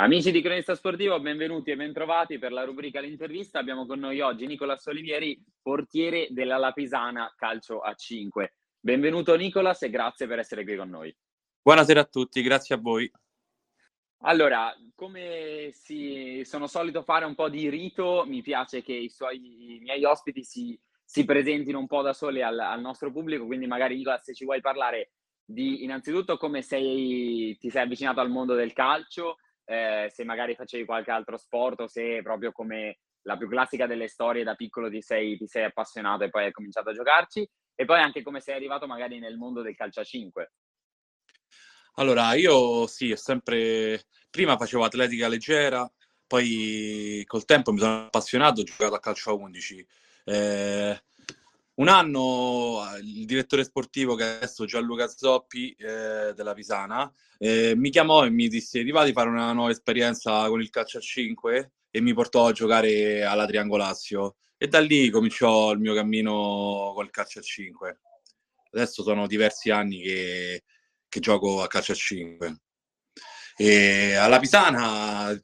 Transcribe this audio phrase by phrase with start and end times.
[0.00, 3.58] Amici di Cronista Sportivo, benvenuti e bentrovati per la rubrica L'intervista.
[3.58, 8.54] Abbiamo con noi oggi Nicolas Olivieri, portiere della Lapisana Calcio a 5.
[8.80, 11.14] Benvenuto Nicolas e grazie per essere qui con noi.
[11.60, 13.12] Buonasera a tutti, grazie a voi.
[14.22, 19.74] Allora, come si, sono solito fare un po' di rito, mi piace che i, suoi,
[19.74, 23.66] i miei ospiti si, si, presentino un po' da soli al, al, nostro pubblico, quindi
[23.66, 25.10] magari Nicolas se ci vuoi parlare
[25.44, 29.36] di innanzitutto come sei, ti sei avvicinato al mondo del calcio,
[29.70, 34.08] eh, se magari facevi qualche altro sport o se proprio come la più classica delle
[34.08, 37.84] storie da piccolo ti sei, ti sei appassionato e poi hai cominciato a giocarci e
[37.84, 40.52] poi anche come sei arrivato magari nel mondo del calcio a 5.
[41.94, 44.02] Allora, io sì, ho sempre...
[44.28, 45.88] Prima facevo atletica leggera,
[46.26, 49.86] poi col tempo mi sono appassionato, ho giocato a calcio a 11.
[50.24, 51.02] Eh,
[51.80, 58.24] un anno il direttore sportivo, che adesso Gianluca Zoppi eh, della Pisana, eh, mi chiamò
[58.24, 61.72] e mi disse: Ti di fare una nuova esperienza con il calcio a 5?
[61.90, 64.36] E mi portò a giocare alla Triangolazio.
[64.58, 68.00] E da lì cominciò il mio cammino col calcio a 5.
[68.72, 70.64] Adesso sono diversi anni che,
[71.08, 72.60] che gioco a calcio a 5.
[73.62, 75.38] E alla Pisana,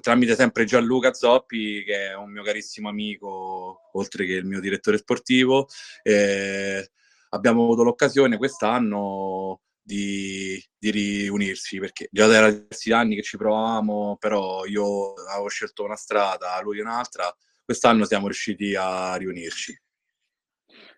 [0.00, 4.96] tramite sempre Gianluca Zoppi, che è un mio carissimo amico, oltre che il mio direttore
[4.96, 5.68] sportivo,
[6.02, 6.90] eh,
[7.28, 14.16] abbiamo avuto l'occasione quest'anno di, di, riunirsi, perché già da diversi anni che ci provavamo,
[14.18, 17.30] però io avevo scelto una strada, lui un'altra,
[17.62, 19.78] quest'anno siamo riusciti a riunirci.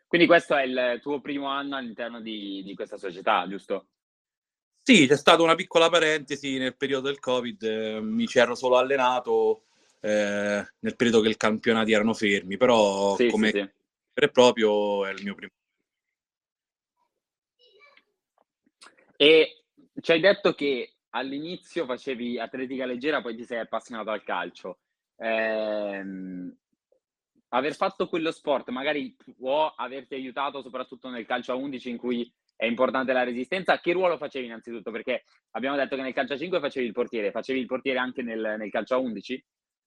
[0.06, 3.88] Quindi questo è il tuo primo anno all'interno di, di questa società, giusto?
[4.90, 8.76] Sì, c'è stata una piccola parentesi nel periodo del Covid, eh, mi ci ero solo
[8.76, 9.66] allenato
[10.00, 13.70] eh, nel periodo che i campionati erano fermi, però sì, come sì,
[14.12, 14.30] sì.
[14.32, 15.52] proprio è il mio primo.
[19.14, 19.62] E
[20.00, 24.78] ci hai detto che all'inizio facevi atletica leggera, poi ti sei appassionato al calcio.
[25.16, 26.04] Eh,
[27.50, 32.32] aver fatto quello sport magari può averti aiutato soprattutto nel calcio a 11 in cui
[32.60, 33.80] è importante la resistenza.
[33.80, 34.90] Che ruolo facevi innanzitutto?
[34.90, 38.20] Perché abbiamo detto che nel calcio a 5 facevi il portiere, facevi il portiere anche
[38.20, 39.44] nel, nel calcio a 11?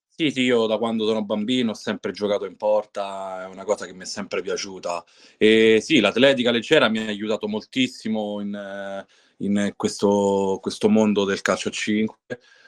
[0.07, 3.85] Sì, sì, io da quando sono bambino ho sempre giocato in porta, è una cosa
[3.85, 5.03] che mi è sempre piaciuta.
[5.37, 9.05] E sì, l'atletica leggera mi ha aiutato moltissimo in,
[9.37, 12.17] in questo, questo mondo del calcio a 5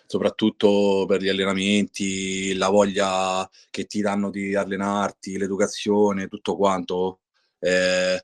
[0.08, 7.22] soprattutto per gli allenamenti, la voglia che ti danno di allenarti, l'educazione, tutto quanto.
[7.58, 8.24] Eh,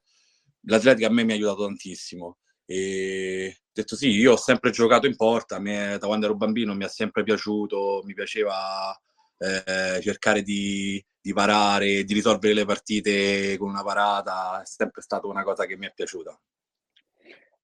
[0.61, 2.37] l'atletica a me mi ha aiutato tantissimo.
[2.65, 6.85] E detto sì, io ho sempre giocato in porta, me, da quando ero bambino mi
[6.85, 8.97] è sempre piaciuto, mi piaceva
[9.37, 15.27] eh, cercare di, di parare, di risolvere le partite con una parata, è sempre stata
[15.27, 16.39] una cosa che mi è piaciuta.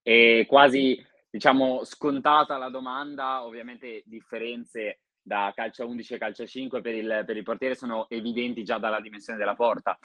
[0.02, 6.96] E quasi, diciamo, scontata la domanda, ovviamente differenze da calcio 11 e calcio 5 per
[6.96, 9.98] il, per il portiere sono evidenti già dalla dimensione della porta.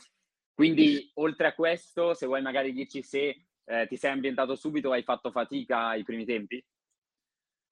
[0.63, 4.93] Quindi, oltre a questo, se vuoi magari dirci se eh, ti sei ambientato subito o
[4.93, 6.65] hai fatto fatica ai primi tempi?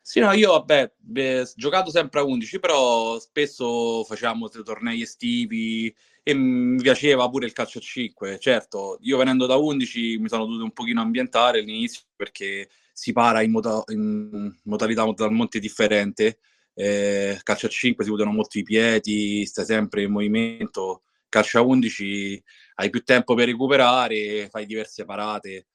[0.02, 6.34] Sì, no, io vabbè, beh, giocato sempre a 11, però spesso facciamo tornei estivi e
[6.34, 8.40] mi piaceva pure il calcio a 5.
[8.40, 13.42] Certo, io venendo da 11 mi sono dovuto un pochino ambientare all'inizio perché si para
[13.42, 16.40] in, moda- in modalità totalmente differente.
[16.74, 21.02] Eh, calcio a 5 si usano molto i piedi, stai sempre in movimento.
[21.28, 22.42] Calcio a 11
[22.80, 25.66] hai più tempo per recuperare, fai diverse parate.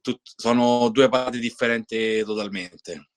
[0.00, 3.10] Tut- sono due parate differenti totalmente.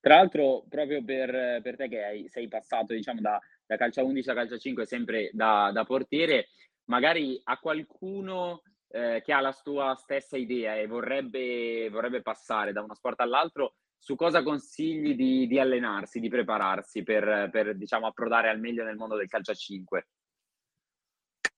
[0.00, 4.04] Tra l'altro, proprio per, per te che hai, sei passato diciamo, da, da calcio a
[4.04, 6.50] 11 a calcio a 5, sempre da, da portiere,
[6.84, 12.82] magari a qualcuno eh, che ha la tua stessa idea e vorrebbe, vorrebbe passare da
[12.82, 18.48] uno sport all'altro, su cosa consigli di, di allenarsi, di prepararsi per, per diciamo, approdare
[18.48, 20.06] al meglio nel mondo del calcio a 5?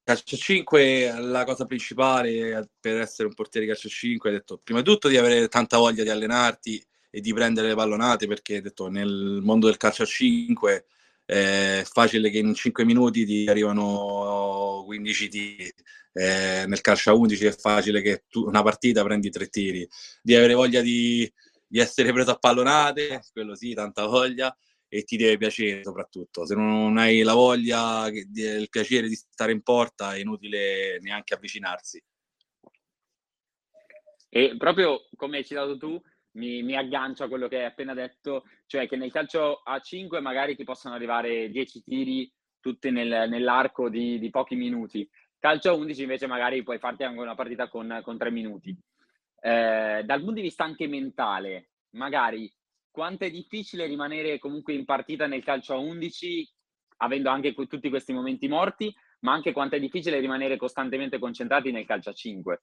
[0.08, 4.86] Calcio 5, la cosa principale per essere un portiere calcio 5 è detto prima di
[4.86, 9.40] tutto di avere tanta voglia di allenarti e di prendere le pallonate perché detto, nel
[9.42, 10.86] mondo del calcio a 5
[11.26, 15.74] è facile che in 5 minuti ti arrivano 15 tiri.
[16.14, 19.86] Eh, nel calcio a 11 è facile che tu una partita prendi tre tiri.
[20.22, 21.30] Di avere voglia di,
[21.66, 24.56] di essere preso a pallonate, quello sì, tanta voglia,
[24.88, 26.46] e ti deve piacere soprattutto.
[26.46, 32.02] Se non hai la voglia, il piacere di stare in porta, è inutile neanche avvicinarsi.
[34.30, 36.00] E proprio come hai citato tu,
[36.32, 40.20] mi, mi, aggancio a quello che hai appena detto, cioè che nel calcio a 5
[40.20, 45.08] magari ti possono arrivare 10 tiri tutti nel, nell'arco di, di, pochi minuti.
[45.38, 48.76] Calcio a 11 invece magari puoi farti anche una partita con, con 3 minuti.
[49.40, 52.52] Eh, dal punto di vista anche mentale, magari
[52.98, 56.52] quanto è difficile rimanere comunque in partita nel calcio a 11,
[56.96, 61.86] avendo anche tutti questi momenti morti, ma anche quanto è difficile rimanere costantemente concentrati nel
[61.86, 62.62] calcio a 5.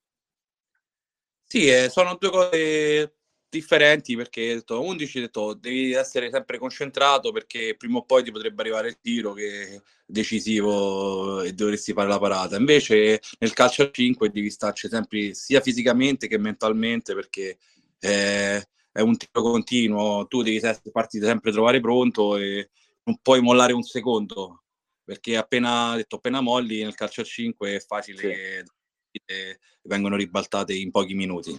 [1.41, 3.15] Sì, eh, sono due cose
[3.47, 8.61] differenti perché detto, 11 detto, devi essere sempre concentrato perché prima o poi ti potrebbe
[8.61, 12.57] arrivare il tiro che è decisivo e dovresti fare la parata.
[12.57, 17.57] Invece nel calcio a 5 devi starci sempre sia fisicamente che mentalmente perché
[18.01, 22.69] eh, è un tiro continuo, tu devi farti sempre trovare pronto e
[23.03, 24.61] non puoi mollare un secondo
[25.03, 28.65] perché appena, detto, appena molli nel calcio a 5 è facile
[29.11, 29.21] sì.
[29.25, 31.51] che vengono ribaltate in pochi minuti.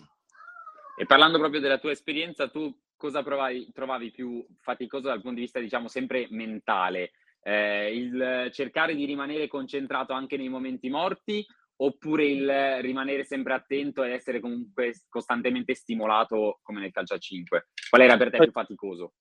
[0.98, 5.42] E parlando proprio della tua esperienza, tu cosa provavi, trovavi più faticoso dal punto di
[5.42, 7.12] vista, diciamo, sempre mentale?
[7.42, 11.46] Eh, il cercare di rimanere concentrato anche nei momenti morti
[11.76, 17.68] oppure il rimanere sempre attento e essere comunque costantemente stimolato come nel calcio a 5?
[17.90, 19.12] Qual era per te più faticoso?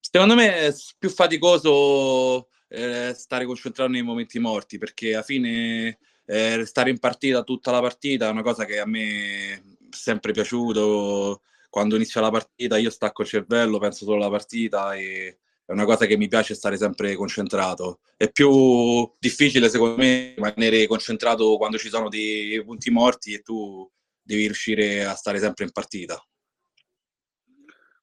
[0.00, 6.64] Secondo me è più faticoso eh, stare concentrato nei momenti morti perché alla fine eh,
[6.64, 11.42] stare in partita tutta la partita è una cosa che a me è sempre piaciuto.
[11.68, 15.38] Quando inizia la partita io stacco il cervello, penso solo alla partita e
[15.72, 18.00] è una cosa che mi piace stare sempre concentrato.
[18.16, 23.90] È più difficile secondo me rimanere concentrato quando ci sono dei punti morti e tu
[24.20, 26.22] devi riuscire a stare sempre in partita.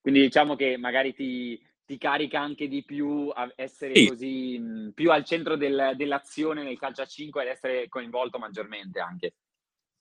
[0.02, 4.08] Quindi diciamo che magari ti, ti carica anche di più a essere sì.
[4.08, 9.00] così mh, più al centro del, dell'azione nel calcio a 5 ed essere coinvolto maggiormente
[9.00, 9.36] anche.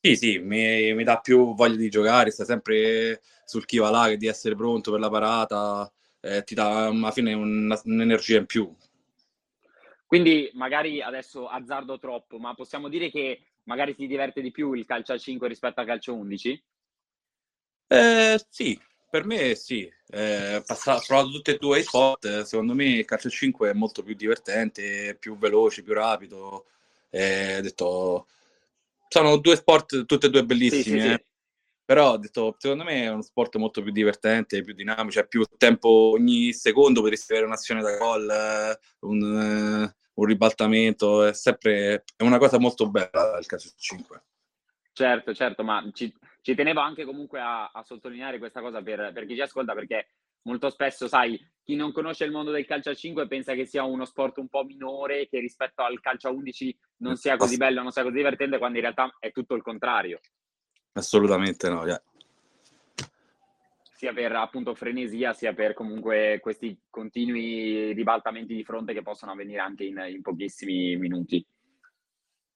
[0.00, 4.14] Sì, sì, mi, mi, dà più voglia di giocare, sta sempre sul chi va là,
[4.14, 8.74] di essere pronto per la parata, eh, ti dà alla fine un, un'energia in più.
[10.06, 14.86] Quindi magari adesso azzardo troppo, ma possiamo dire che magari ti diverte di più il
[14.86, 16.62] calcio a 5 rispetto al calcio a 11?
[17.88, 18.80] Eh, sì,
[19.10, 23.28] per me sì, eh, passato, provato tutti e due i sport, secondo me il calcio
[23.28, 26.66] 5 è molto più divertente, più veloce, più rapido.
[27.10, 28.26] Eh, detto,
[29.08, 31.16] sono due sport tutti e due bellissimi, sì, sì, eh.
[31.16, 31.27] sì.
[31.88, 35.88] Però detto, secondo me è uno sport molto più divertente, più dinamico, c'è più tempo,
[35.88, 42.58] ogni secondo potresti avere un'azione da gol, un, un ribaltamento, è sempre è una cosa
[42.58, 44.22] molto bella il calcio 5.
[44.92, 49.24] Certo, certo, ma ci, ci tenevo anche comunque a, a sottolineare questa cosa per, per,
[49.24, 50.08] chi ci ascolta, perché
[50.42, 53.84] molto spesso, sai, chi non conosce il mondo del calcio a 5 pensa che sia
[53.84, 57.80] uno sport un po' minore, che rispetto al calcio a 11 non sia così bello,
[57.80, 60.20] non sia così divertente, quando in realtà è tutto il contrario.
[60.92, 62.02] Assolutamente no, yeah.
[63.94, 69.58] Sia per appunto frenesia, sia per comunque questi continui ribaltamenti di fronte che possono avvenire
[69.58, 71.44] anche in, in pochissimi minuti.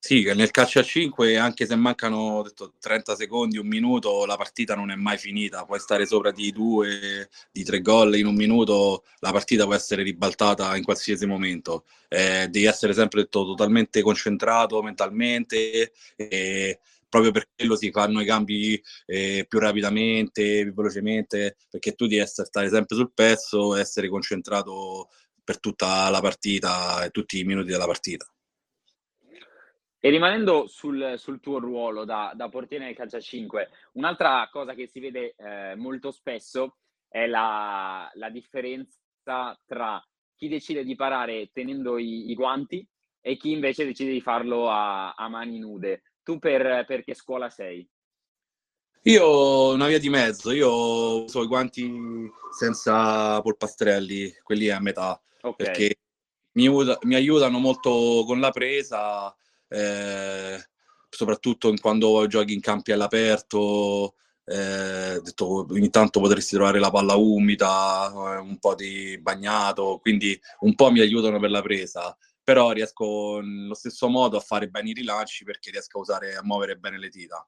[0.05, 4.75] Sì, nel calcio a 5, anche se mancano detto, 30 secondi, un minuto, la partita
[4.75, 5.65] non è mai finita.
[5.65, 10.03] Puoi stare sopra di due, di tre gol in un minuto, la partita può essere
[10.03, 11.85] ribaltata in qualsiasi momento.
[12.09, 16.81] Eh, devi essere sempre detto, totalmente concentrato mentalmente, e
[17.13, 22.23] proprio per quello si fanno i cambi eh, più rapidamente, più velocemente, perché tu devi
[22.23, 25.11] essere, stare sempre sul pezzo, essere concentrato
[25.45, 28.25] per tutta la partita e tutti i minuti della partita.
[30.01, 34.73] E rimanendo sul, sul tuo ruolo da, da, portiere nel calcio a 5, un'altra cosa
[34.73, 36.79] che si vede eh, molto spesso
[37.09, 40.03] è la, la, differenza tra
[40.35, 42.85] chi decide di parare tenendo i, i, guanti
[43.21, 46.03] e chi invece decide di farlo a, a mani nude.
[46.23, 47.89] Tu per, per, che scuola sei?
[49.05, 55.67] Io una via di mezzo, io uso i guanti senza polpastrelli, quelli a metà, okay.
[55.67, 55.97] perché
[56.53, 59.35] mi, mi aiutano molto con la presa
[59.73, 60.63] eh,
[61.09, 64.15] soprattutto quando giochi in campi all'aperto,
[64.45, 70.39] eh, detto, ogni tanto potresti trovare la palla umida, eh, un po' di bagnato, quindi
[70.61, 74.91] un po' mi aiutano per la presa, però riesco nello stesso modo a fare bene
[74.91, 77.47] i rilanci perché riesco a usare, a muovere bene le dita.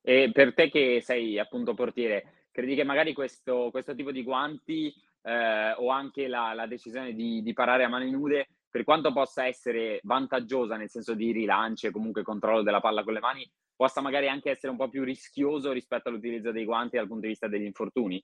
[0.00, 4.92] E per te che sei appunto portiere, credi che magari questo, questo tipo di guanti
[5.22, 9.46] eh, o anche la, la decisione di, di parare a mani nude per quanto possa
[9.46, 14.00] essere vantaggiosa nel senso di rilancio e comunque controllo della palla con le mani, possa
[14.00, 17.48] magari anche essere un po' più rischioso rispetto all'utilizzo dei guanti dal punto di vista
[17.48, 18.22] degli infortuni?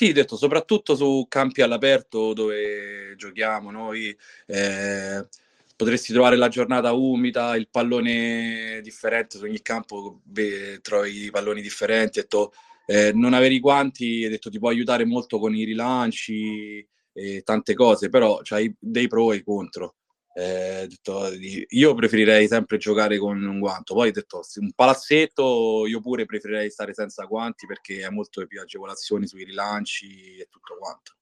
[0.00, 5.26] Sì, detto, soprattutto su campi all'aperto dove giochiamo noi, eh,
[5.74, 12.20] potresti trovare la giornata umida, il pallone differente, su ogni campo beh, trovi palloni differenti,
[12.20, 12.52] detto,
[12.86, 17.74] eh, non avere i guanti detto, ti può aiutare molto con i rilanci, e tante
[17.74, 19.94] cose, però c'hai dei pro e i contro.
[20.34, 21.30] Eh, detto,
[21.68, 23.94] io preferirei sempre giocare con un guanto.
[23.94, 28.60] Poi ho detto, un palazzetto io pure preferirei stare senza guanti perché hai molte più
[28.60, 31.12] agevolazioni sui rilanci e tutto quanto.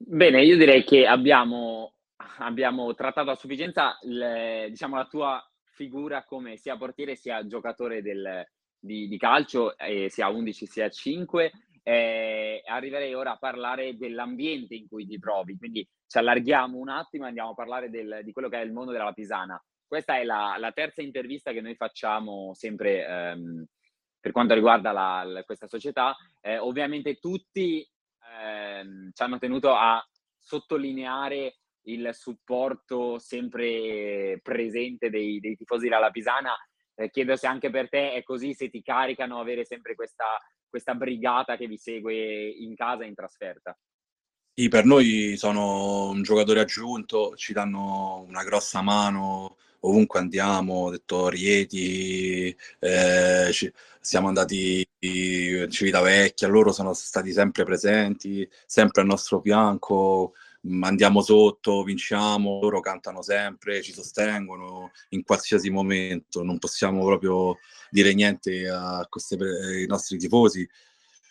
[0.00, 1.94] Bene, io direi che abbiamo,
[2.38, 8.46] abbiamo trattato a sufficienza le, diciamo, la tua figura come sia portiere sia giocatore del,
[8.78, 11.52] di, di, calcio, eh, sia 11 sia 5.
[11.88, 17.24] Eh, arriverei ora a parlare dell'ambiente in cui ti trovi, quindi ci allarghiamo un attimo
[17.24, 19.58] e andiamo a parlare del, di quello che è il mondo della Pisana.
[19.86, 23.64] Questa è la, la terza intervista che noi facciamo sempre ehm,
[24.20, 26.14] per quanto riguarda la, la, questa società.
[26.42, 27.88] Eh, ovviamente tutti
[28.38, 30.06] ehm, ci hanno tenuto a
[30.38, 36.54] sottolineare il supporto sempre presente dei, dei tifosi della Pisana.
[36.94, 40.26] Eh, chiedo se anche per te è così, se ti caricano avere sempre questa,
[40.68, 43.76] questa brigata che vi segue in casa e in trasferta.
[44.54, 50.90] Sì, per noi sono un giocatore aggiunto, ci danno una grossa mano ovunque andiamo, ho
[50.90, 59.08] detto Rieti, eh, ci, siamo andati in Civitavecchia, loro sono stati sempre presenti, sempre al
[59.08, 60.34] nostro fianco,
[60.82, 67.58] andiamo sotto, vinciamo, loro cantano sempre, ci sostengono in qualsiasi momento, non possiamo proprio
[67.90, 70.68] dire niente a questi, ai nostri tifosi,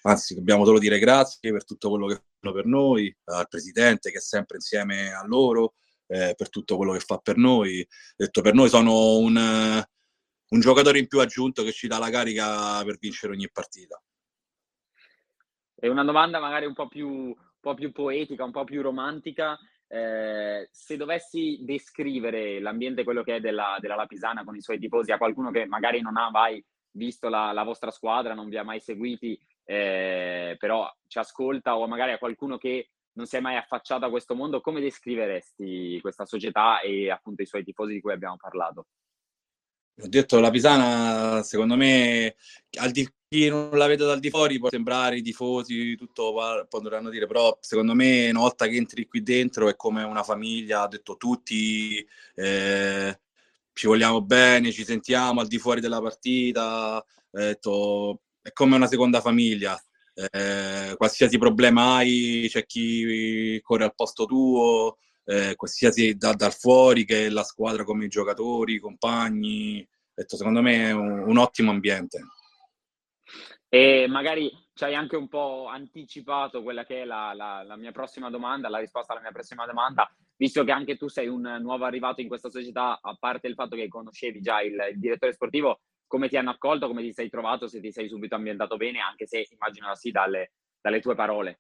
[0.04, 4.18] anzi dobbiamo solo dire grazie per tutto quello che fanno per noi, al presidente che
[4.18, 5.76] è sempre insieme a loro,
[6.08, 7.86] eh, per tutto quello che fa per noi.
[8.16, 9.84] Detto, per noi sono un,
[10.50, 14.02] un giocatore in più aggiunto che ci dà la carica per vincere ogni partita.
[15.80, 19.58] E una domanda magari un po' più po' più poetica, un po' più romantica.
[19.90, 25.12] Eh, se dovessi descrivere l'ambiente, quello che è della, della Lapisana con i suoi tifosi,
[25.12, 28.64] a qualcuno che magari non ha mai visto la, la vostra squadra, non vi ha
[28.64, 33.56] mai seguiti, eh, però ci ascolta, o magari a qualcuno che non si è mai
[33.56, 38.14] affacciato a questo mondo, come descriveresti questa società e appunto i suoi tifosi di cui
[38.14, 38.88] abbiamo parlato?
[40.00, 42.36] Ho detto la Pisana, secondo me,
[42.80, 46.34] al di, chi non la vede dal di fuori può sembrare i tifosi, tutto
[46.70, 50.84] potranno dire, però secondo me una volta che entri qui dentro è come una famiglia,
[50.84, 52.06] ha detto tutti
[52.36, 53.20] eh,
[53.74, 59.22] ci vogliamo bene, ci sentiamo al di fuori della partita, detto, è come una seconda
[59.22, 59.80] famiglia.
[60.14, 67.06] Eh, qualsiasi problema hai, c'è chi corre al posto tuo, eh, qualsiasi da, dal fuori
[67.06, 69.88] che la squadra come i giocatori, i compagni.
[70.14, 72.20] Detto, secondo me è un, un ottimo ambiente.
[73.70, 77.92] E magari ci hai anche un po' anticipato quella che è la, la, la, mia
[77.92, 81.84] prossima domanda, la risposta alla mia prossima domanda, visto che anche tu sei un nuovo
[81.84, 85.82] arrivato in questa società, a parte il fatto che conoscevi già il, il direttore sportivo,
[86.08, 89.28] come ti hanno accolto, come ti sei trovato, se ti sei subito ambientato bene, anche
[89.28, 91.60] se immagino sì dalle, dalle tue parole.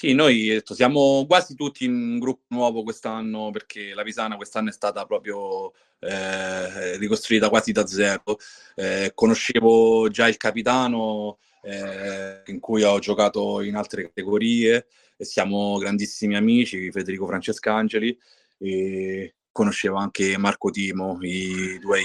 [0.00, 4.70] Sì, noi detto, siamo quasi tutti in un gruppo nuovo quest'anno perché la Pisana quest'anno
[4.70, 8.38] è stata proprio eh, ricostruita quasi da zero.
[8.76, 14.86] Eh, conoscevo già il capitano eh, in cui ho giocato in altre categorie
[15.18, 18.18] e siamo grandissimi amici, Federico Francescangeli
[18.56, 22.00] e conoscevo anche Marco Timo, i due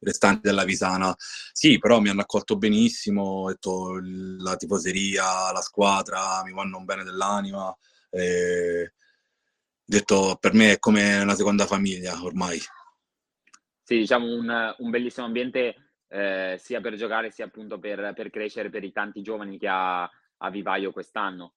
[0.00, 1.14] restanti della Visana.
[1.16, 7.74] Sì, però mi hanno accolto benissimo, detto, la tifoseria, la squadra, mi vanno bene dell'anima.
[8.10, 8.92] E,
[9.84, 12.58] detto, per me è come una seconda famiglia ormai.
[13.82, 18.70] Sì, diciamo un, un bellissimo ambiente eh, sia per giocare sia appunto per, per, crescere
[18.70, 21.54] per i tanti giovani che ha a Vivaio quest'anno.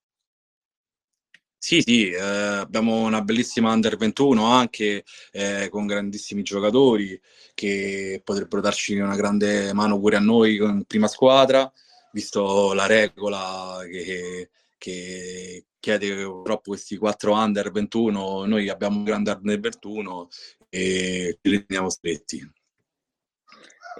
[1.63, 7.21] Sì, sì, eh, abbiamo una bellissima Under 21 anche eh, con grandissimi giocatori
[7.53, 11.71] che potrebbero darci una grande mano pure a noi in prima squadra,
[12.13, 14.49] visto la regola che,
[14.79, 20.29] che chiede purtroppo questi quattro Under 21, noi abbiamo un grande Under 21
[20.67, 22.51] e ci riteniamo stretti.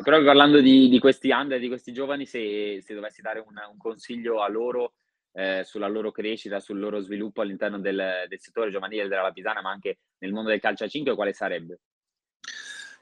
[0.01, 3.77] Proprio parlando di, di, questi under, di questi giovani, se, se dovessi dare un, un
[3.77, 4.94] consiglio a loro
[5.34, 9.72] eh, sulla loro crescita, sul loro sviluppo all'interno del, del settore giovanile della Lapisana, ma
[9.72, 11.80] anche nel mondo del calcio a 5, quale sarebbe?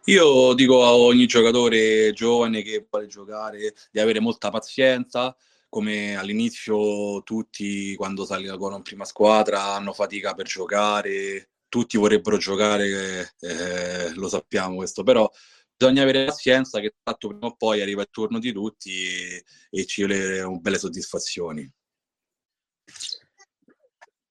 [0.06, 5.36] Io dico a ogni giocatore giovane che vuole giocare di avere molta pazienza,
[5.68, 13.36] come all'inizio tutti quando salgono in prima squadra hanno fatica per giocare, tutti vorrebbero giocare,
[13.40, 15.30] eh, lo sappiamo questo, però
[15.78, 18.92] bisogna avere pazienza che tanto prima o poi arriva il turno di tutti
[19.70, 21.72] e, ci le belle soddisfazioni.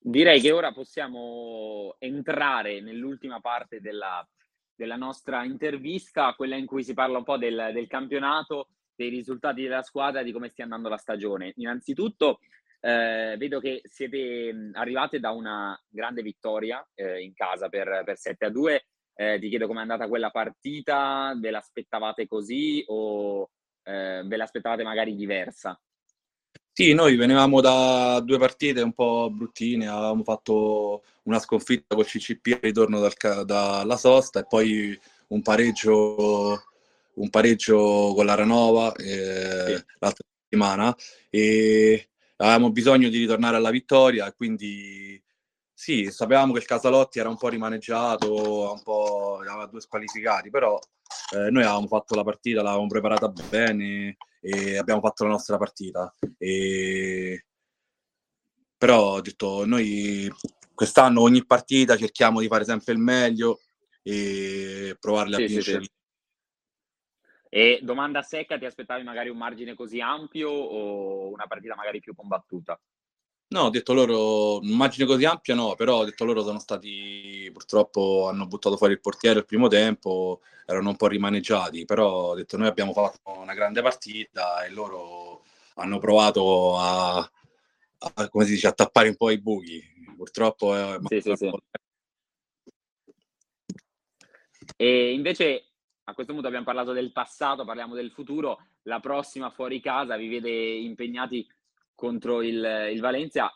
[0.00, 4.27] Direi che ora possiamo entrare nell'ultima parte della,
[4.75, 9.62] della, nostra intervista, quella in cui si parla un po' del, del, campionato, dei risultati
[9.62, 11.53] della squadra, di come stia andando la stagione.
[11.57, 12.41] Innanzitutto
[12.81, 18.47] Eh, vedo che siete arrivate da una grande vittoria eh, in casa per, per 7
[18.47, 18.87] a 2.
[19.15, 23.50] Eh, ti chiedo com'è andata quella partita, ve l'aspettavate così o
[23.83, 25.79] eh, ve l'aspettavate magari diversa?
[26.80, 32.52] Sì, noi venivamo da due partite un po' bruttine, avevamo fatto una sconfitta col CCP
[32.52, 34.97] al ritorno dal, dalla sosta e poi
[35.30, 36.62] un pareggio,
[37.14, 39.85] un pareggio con la Ranova eh, sì.
[39.99, 40.94] l'altra settimana
[41.30, 45.20] e avevamo bisogno di ritornare alla vittoria, quindi
[45.78, 50.76] sì, sapevamo che il Casalotti era un po' rimaneggiato, un po' aveva due squalificati, però
[51.37, 56.12] eh, noi avevamo fatto la partita, l'avevamo preparata bene e abbiamo fatto la nostra partita.
[56.37, 57.47] E...
[58.76, 60.28] Però ho detto, noi
[60.75, 63.61] quest'anno ogni partita cerchiamo di fare sempre il meglio
[64.02, 65.78] e provarle sì, a vincere.
[65.78, 65.90] Sì, sì.
[67.50, 72.16] E domanda secca, ti aspettavi magari un margine così ampio o una partita magari più
[72.16, 72.76] combattuta?
[73.50, 77.49] No, ho detto loro, un margine così ampio no, però ho detto loro sono stati,
[77.50, 82.35] purtroppo hanno buttato fuori il portiere il primo tempo, erano un po' rimaneggiati, però ho
[82.35, 85.45] detto noi abbiamo fatto una grande partita e loro
[85.76, 89.83] hanno provato a, a come si dice, a tappare un po' i buchi.
[90.14, 91.50] Purtroppo è sì, sì, sì.
[94.76, 95.69] E invece
[96.05, 98.59] a questo punto abbiamo parlato del passato, parliamo del futuro.
[98.83, 101.49] La prossima fuori casa vi vede impegnati
[101.99, 103.52] contro il, il Valencia.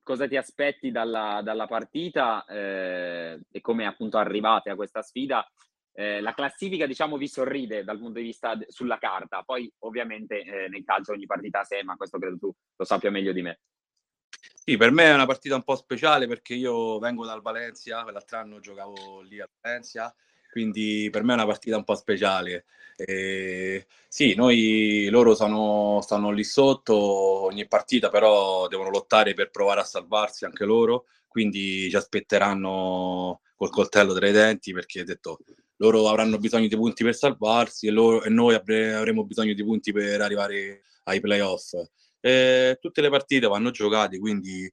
[0.00, 5.44] Cosa ti aspetti dalla, dalla partita eh, e come appunto arrivate a questa sfida?
[5.92, 10.40] Eh, la classifica, diciamo, vi sorride dal punto di vista de- sulla carta, poi ovviamente
[10.40, 13.42] eh, nel calcio ogni partita a sé, ma questo credo tu lo sappia meglio di
[13.42, 13.60] me.
[14.30, 18.38] Sì, per me è una partita un po' speciale perché io vengo dal Valencia, l'altro
[18.38, 20.14] anno giocavo lì a Valencia
[20.50, 22.64] quindi per me è una partita un po' speciale.
[22.96, 29.80] E sì, noi, loro sono, stanno lì sotto ogni partita, però devono lottare per provare
[29.80, 35.38] a salvarsi anche loro, quindi ci aspetteranno col coltello tra i denti perché detto,
[35.76, 39.92] loro avranno bisogno di punti per salvarsi e, loro, e noi avremo bisogno di punti
[39.92, 41.72] per arrivare ai playoff.
[42.20, 44.70] E tutte le partite vanno giocate, quindi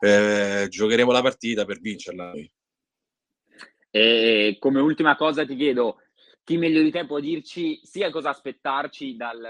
[0.00, 2.50] eh, giocheremo la partita per vincerla noi.
[3.90, 5.98] E come ultima cosa ti chiedo,
[6.44, 9.46] chi meglio di te può dirci sia cosa aspettarci dal,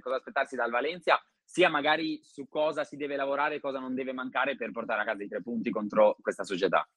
[0.00, 4.12] cosa aspettarsi dal Valencia, sia magari su cosa si deve lavorare e cosa non deve
[4.12, 6.88] mancare per portare a casa i tre punti contro questa società?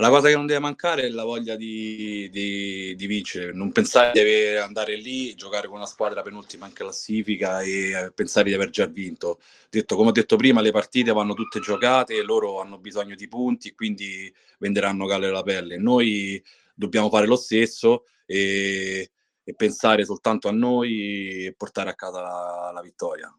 [0.00, 4.12] La cosa che non deve mancare è la voglia di, di, di vincere, non pensare
[4.12, 8.86] di andare lì, giocare con una squadra penultima in classifica e pensare di aver già
[8.86, 9.40] vinto.
[9.68, 13.74] Detto, come ho detto prima, le partite vanno tutte giocate, loro hanno bisogno di punti,
[13.74, 15.78] quindi venderanno calle la pelle.
[15.78, 16.40] Noi
[16.74, 19.10] dobbiamo fare lo stesso e,
[19.42, 23.36] e pensare soltanto a noi e portare a casa la, la vittoria.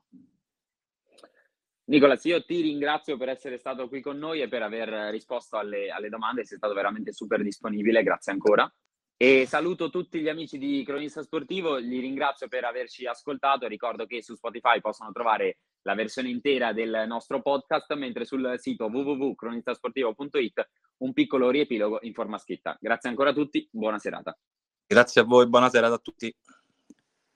[1.90, 5.90] Nicolas, io ti ringrazio per essere stato qui con noi e per aver risposto alle,
[5.90, 8.72] alle domande, sei stato veramente super disponibile, grazie ancora.
[9.18, 13.68] E saluto tutti gli amici di Cronista Sportivo, li ringrazio per averci ascoltato.
[13.68, 18.86] Ricordo che su Spotify possono trovare la versione intera del nostro podcast, mentre sul sito
[18.86, 22.78] www.cronistasportivo.it un piccolo riepilogo in forma scritta.
[22.80, 24.38] Grazie ancora a tutti, buona serata.
[24.86, 26.32] Grazie a voi, buona serata a tutti.